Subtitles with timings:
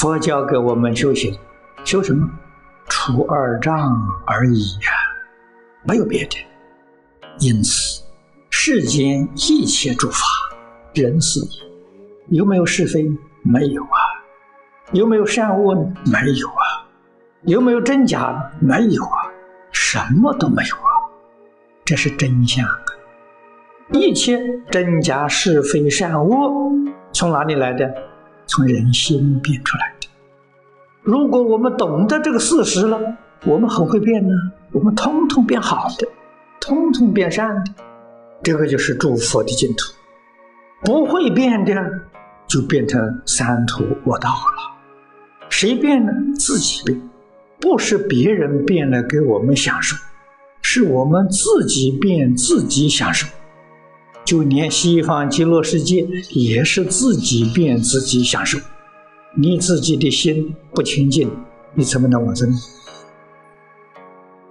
[0.00, 1.36] 佛教给我们修行，
[1.82, 2.24] 修什么？
[2.88, 3.92] 除二障
[4.24, 4.92] 而已呀，
[5.82, 6.36] 没有别的。
[7.40, 8.04] 因此，
[8.48, 10.20] 世间一切诸法，
[10.94, 11.40] 人事
[12.28, 13.10] 有没有是非？
[13.42, 13.98] 没有啊。
[14.92, 15.74] 有没有善恶？
[16.04, 16.86] 没有啊。
[17.42, 18.52] 有没有真假？
[18.60, 19.18] 没有啊。
[19.72, 20.90] 什么都没有啊。
[21.84, 22.64] 这是真相。
[23.92, 24.38] 一切
[24.70, 26.70] 真假是非善恶，
[27.12, 27.92] 从哪里来的？
[28.50, 29.97] 从人心变出来的。
[31.02, 33.00] 如果我们懂得这个事实了，
[33.44, 34.34] 我们很会变呢。
[34.72, 36.06] 我们通通变好的，
[36.60, 37.74] 通通变善的。
[38.42, 39.92] 这个就是诸佛的净土。
[40.84, 41.74] 不会变的，
[42.46, 45.48] 就变成三途恶道了。
[45.48, 46.12] 谁变呢？
[46.38, 47.00] 自己变，
[47.58, 49.96] 不是别人变了给我们享受，
[50.62, 53.26] 是我们自己变自己享受。
[54.24, 58.58] 就连西方极乐世界也是自己变自己享受，
[59.40, 61.30] 你自己的心不清净，
[61.72, 62.52] 你怎么能往生？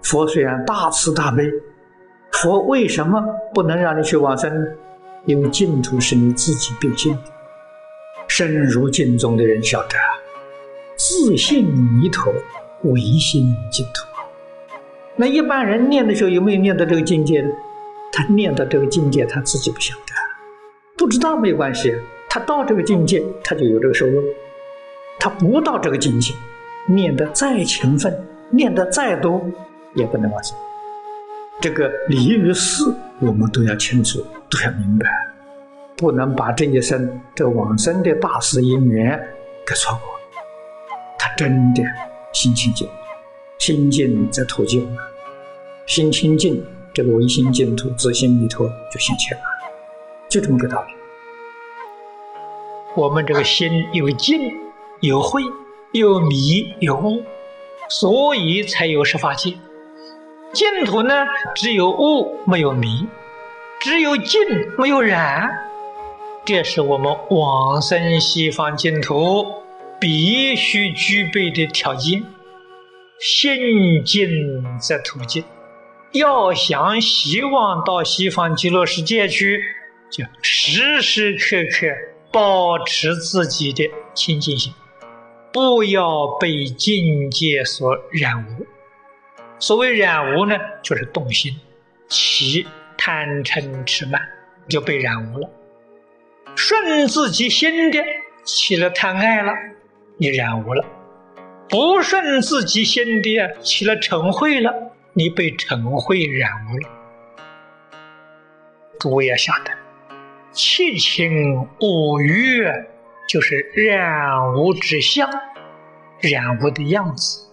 [0.00, 1.42] 佛虽然大慈大悲，
[2.30, 3.20] 佛为什么
[3.52, 4.48] 不能让你去往生？
[5.24, 7.22] 因为净土是你自己变现的。
[8.28, 9.96] 深如净中的人晓得，
[10.94, 12.32] 自信弥陀，
[12.84, 14.06] 唯心净土。
[15.16, 17.50] 那一般人念的时候有没有念到这个境界呢？
[18.12, 20.12] 他念到这个境界，他自己不晓得，
[20.96, 21.92] 不知道没关系。
[22.28, 24.20] 他到这个境界，他就有这个收入；
[25.18, 26.34] 他不到这个境界，
[26.86, 28.16] 念得再勤奋，
[28.50, 29.44] 念得再多，
[29.94, 30.56] 也不能往生。
[31.60, 32.84] 这个理与事，
[33.20, 35.08] 我们都要清楚，都要明白，
[35.96, 39.18] 不能把这一生这往生的大事因缘
[39.66, 40.02] 给错过。
[41.18, 41.82] 他真的
[42.32, 42.88] 心清净，
[43.58, 44.88] 心净则土净，
[45.86, 46.64] 心清净。
[46.94, 49.44] 这个唯心净土、自心弥陀就现前了，
[50.30, 50.88] 就这么个道理。
[52.94, 54.50] 我们这个心有净、
[55.00, 55.42] 有慧、
[55.92, 57.22] 有迷、有悟，
[57.88, 59.54] 所以才有十法界。
[60.52, 63.06] 净土呢，只有悟没有迷，
[63.80, 64.40] 只有净
[64.78, 65.50] 没有染，
[66.44, 69.44] 这是我们往生西方净土
[70.00, 72.24] 必须具备的条件。
[73.18, 74.28] 心净
[74.78, 75.44] 则土净。
[76.12, 79.60] 要想希望到西方极乐世界去，
[80.10, 81.86] 就时时刻刻
[82.32, 84.72] 保持自己的清净心，
[85.52, 88.66] 不要被境界所染污。
[89.58, 91.58] 所谓染污呢，就是动心，
[92.08, 92.66] 起
[92.98, 94.20] 贪嗔痴慢，
[94.68, 95.50] 就被染污了。
[96.54, 97.98] 顺自己心的
[98.44, 99.52] 起了贪爱了，
[100.18, 100.84] 你染污了；
[101.68, 104.92] 不顺自己心的起了嗔恚了。
[105.14, 106.90] 你被尘秽染污了，
[109.00, 109.72] 诸位要晓得，
[110.52, 112.62] 七情五欲
[113.28, 115.28] 就是染污之相，
[116.20, 117.46] 染污的样子。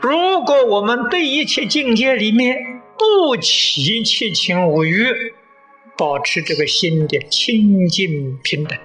[0.00, 2.56] 如果我们对一切境界里面
[2.98, 5.06] 不起七情五欲，
[5.96, 8.78] 保持这个心的清净平等，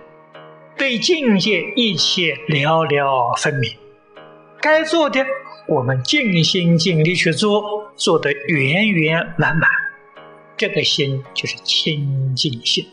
[0.77, 3.71] 对境界一切了了分明，
[4.61, 5.25] 该做的。
[5.67, 9.67] 我们尽心尽力去做，做得圆圆满满，
[10.55, 12.85] 这个心就是清净心。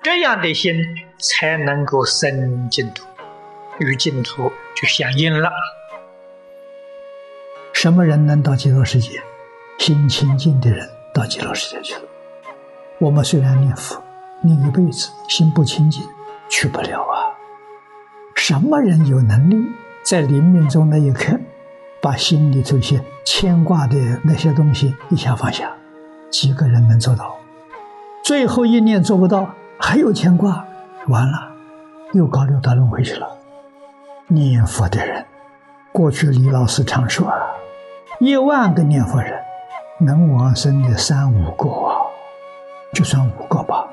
[0.00, 0.76] 这样的心
[1.18, 3.04] 才能够生净土，
[3.78, 5.50] 与净土就相应了。
[7.72, 9.22] 什么人能到极乐世界？
[9.78, 12.02] 心清净的人到极乐世界去了。
[12.98, 14.02] 我们虽然念佛
[14.42, 16.02] 念一辈子，心不清净，
[16.48, 17.30] 去不了啊。
[18.34, 19.56] 什么人有能力
[20.04, 21.38] 在临命终那一刻？
[22.00, 25.72] 把心里头些牵挂的那些东西一下放下，
[26.30, 27.36] 几个人能做到？
[28.22, 30.67] 最后一念做不到，还有牵挂，
[31.08, 31.52] 完了，
[32.12, 33.28] 又搞六道轮回去了。
[34.26, 35.24] 念佛的人，
[35.92, 37.36] 过去李老师常说啊，
[38.20, 39.40] 一万个念佛人，
[39.98, 41.66] 能往生的三五个，
[42.92, 43.88] 就算五个吧。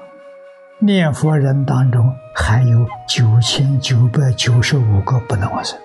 [0.80, 5.80] 念佛人当中还有九千九百九十五个不能往生，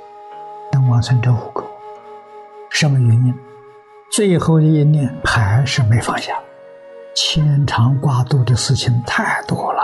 [0.72, 1.64] 能往生这五个。
[2.70, 3.34] 什么原因？
[4.10, 6.34] 最后的一念还是没放下，
[7.14, 9.82] 牵肠挂肚的事情太多了，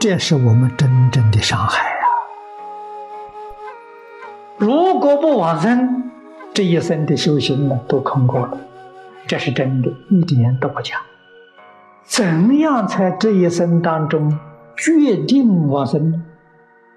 [0.00, 2.06] 这是我们真正的伤害呀！
[4.56, 6.12] 如果不往生，
[6.54, 8.60] 这一生的修行呢都空过了，
[9.26, 11.02] 这是真的，一点都不假。
[12.04, 14.38] 怎样才这一生当中
[14.76, 16.22] 决定往生？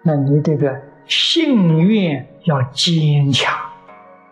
[0.04, 3.52] 那你这个信愿要坚强。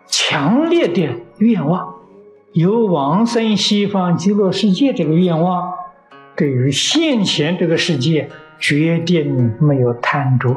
[0.06, 1.08] 强烈的
[1.38, 1.96] 愿望，
[2.52, 5.72] 有往生西方极乐世界这个愿望，
[6.36, 8.28] 对于现前这个世界
[8.60, 10.54] 决定没有贪着，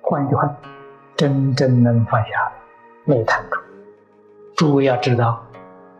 [0.00, 0.56] 换句话，
[1.14, 2.28] 真正能放下，
[3.04, 3.58] 没有贪着。
[4.56, 5.46] 诸位要知道，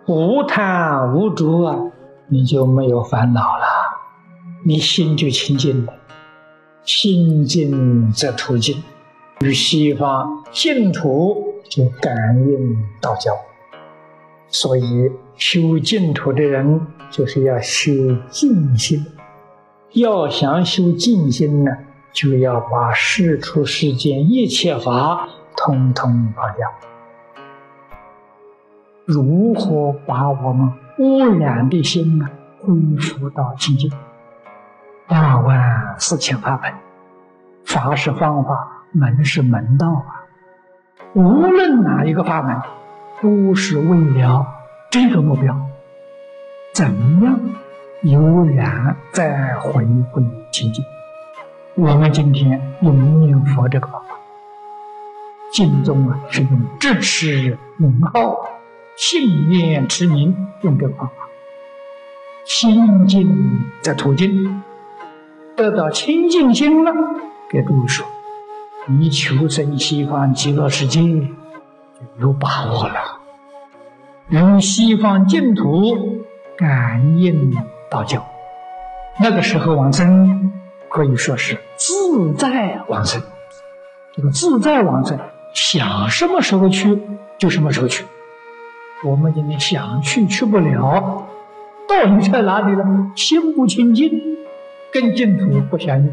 [0.06, 1.93] 无贪无着啊，
[2.29, 3.64] 你就没有烦恼了，
[4.64, 5.93] 你心就清净了。
[6.85, 8.82] 心净则土净，
[9.41, 13.32] 与西方净土就感应道交。
[14.49, 17.93] 所以修净土的人，就是要修
[18.31, 19.05] 净心。
[19.94, 21.70] 要想修静心呢，
[22.12, 26.70] 就要把世出世间一切法通通放下。
[29.04, 32.26] 如何把我们污染的心呢，
[32.60, 33.92] 恢复到清净？
[35.08, 36.72] 八万四千法门，
[37.64, 40.24] 法是方法，门是门道啊。
[41.12, 42.56] 无论哪一个法门，
[43.20, 44.46] 都是为了
[44.90, 45.54] 这个目标：
[46.72, 47.38] 怎么样
[48.02, 50.84] 悠然再回归清净？
[51.75, 54.16] 我们今天用念佛这个方法，
[55.52, 58.37] 经中啊是用智持名号、
[58.96, 61.14] 信念持名用这个方法，
[62.44, 64.62] 心净则土净。
[65.54, 66.93] 得到清净心了，
[67.49, 68.04] 给诸位说，
[68.87, 71.26] 你求生西方极乐世界就
[72.19, 73.20] 有把握了。
[74.28, 76.25] 与西方净土
[76.56, 77.56] 感应
[77.92, 78.26] 道教，
[79.20, 80.50] 那个时候往生
[80.88, 83.22] 可以说是自在往生。
[84.14, 85.18] 这个自在往生，
[85.52, 87.02] 想什么时候去
[87.38, 88.04] 就什么时候去。
[89.04, 91.26] 我们今天想去去不了，
[91.86, 93.12] 道理在哪里呢？
[93.14, 94.10] 心不清净。
[94.92, 96.12] 跟净土不相应，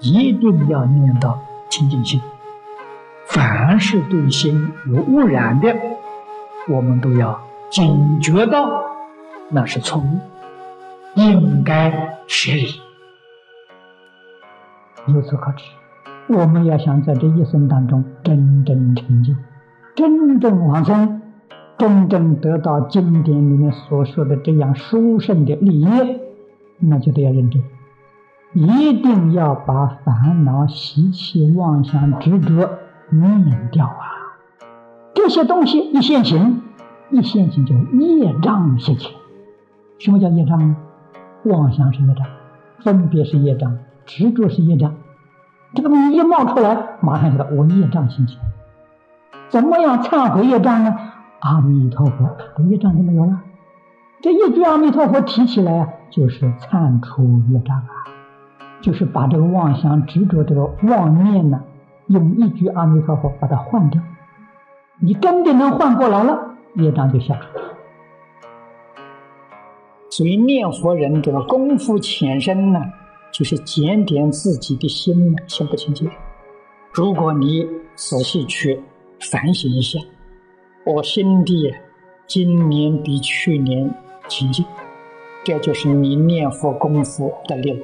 [0.00, 2.20] 一定要念到清净心。
[3.24, 5.74] 凡是对心有污染的，
[6.68, 7.40] 我们都要
[7.70, 8.84] 警觉到
[9.48, 10.18] 那是错误，
[11.14, 12.80] 应该学理。
[15.06, 15.64] 由此可知，
[16.28, 19.34] 我们要想在这一生当中真正成就、
[19.96, 21.22] 真正往生、
[21.78, 25.86] 真正得到经典里面所说的这样殊胜的利益。
[26.78, 27.62] 那就得要认真，
[28.54, 32.78] 一定要把烦恼、习气、妄想、执着
[33.10, 33.28] 灭
[33.72, 34.36] 掉啊！
[35.14, 36.62] 这些东西一现行，
[37.10, 39.12] 一现行就业障现前。
[39.98, 40.76] 什么叫业障呢？
[41.44, 42.26] 妄想是业障，
[42.84, 44.94] 分别是业障，执着是业障。
[45.74, 48.38] 这个东西一冒出来，马上知道我业障现前。
[49.48, 50.96] 怎么样忏悔业障呢？
[51.40, 53.40] 阿弥陀佛，这业障就没有了。
[54.20, 57.88] 这一句阿弥陀佛提起来啊，就是忏除业障啊，
[58.82, 61.62] 就是把这个妄想执着这个妄念呢，
[62.06, 64.02] 用一句阿弥陀佛把它换掉。
[64.98, 67.64] 你真的能换过来了，业障就消除了。
[70.10, 72.80] 所以念佛人这个功夫浅深呢，
[73.32, 76.10] 就是检点自己的心呢，心不清净。
[76.92, 78.80] 如果你仔细去
[79.30, 79.98] 反省一下，
[80.84, 81.72] 我心地
[82.26, 83.90] 今年比去年。
[84.28, 84.64] 清净，
[85.42, 87.82] 这就是你念佛功夫的力。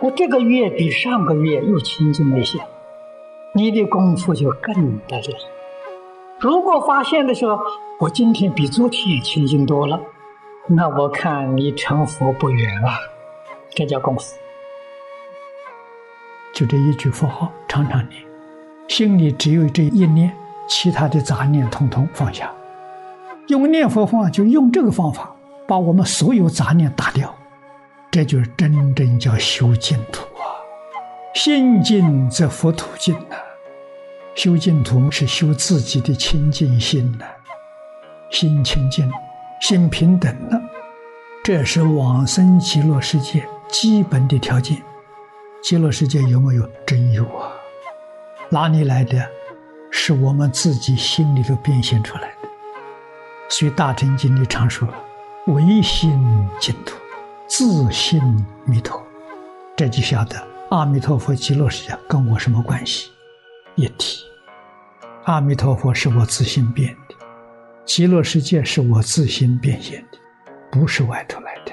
[0.00, 2.58] 我这个月比上个月又清净了一些，
[3.54, 5.32] 你的功夫就更得力。
[6.40, 7.60] 如果发现的时候，
[8.00, 10.00] 我今天比昨天也清净多了，
[10.66, 12.90] 那我看你成佛不远了。
[13.70, 14.34] 这叫功夫。
[16.54, 18.22] 就这一句佛号，常常念，
[18.88, 20.32] 心里只有这一念，
[20.68, 22.52] 其他的杂念统统放下。
[23.48, 25.30] 用念佛方法，就用这个方法。
[25.66, 27.34] 把我们所有杂念打掉，
[28.10, 30.44] 这就是真正叫修净土啊！
[31.34, 33.36] 心净则佛土净呐。
[34.34, 37.24] 修净土是修自己的清净心呐，
[38.30, 39.10] 心清净，
[39.66, 40.60] 心平等了，
[41.42, 44.76] 这是往生极乐世界基本的条件。
[45.62, 46.68] 极乐世界有没有？
[46.86, 47.48] 真有啊！
[48.50, 49.26] 哪里来的？
[49.90, 52.48] 是我们自己心里头变现出来的。
[53.48, 54.86] 所以《大乘经》里常说。
[55.46, 56.22] 唯心
[56.60, 56.98] 净土，
[57.46, 58.20] 自信
[58.66, 59.02] 弥陀，
[59.74, 60.36] 这就晓得
[60.72, 63.08] 阿弥陀佛极乐世界跟我什么关系？
[63.76, 64.20] 一体。
[65.24, 67.03] 阿弥陀佛是我自心变的，
[67.84, 70.18] 极乐世界是我自心变现的，
[70.70, 71.72] 不是外头来的。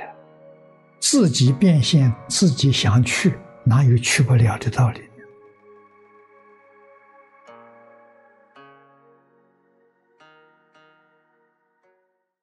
[1.00, 5.01] 自己变现，自己想去，哪有去不了的道理？